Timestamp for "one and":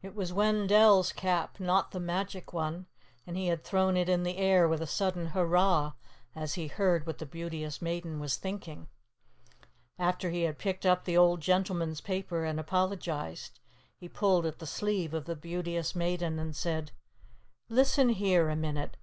2.54-3.36